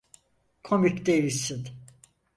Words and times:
Komik 0.63 1.05
değilsin. 1.05 1.67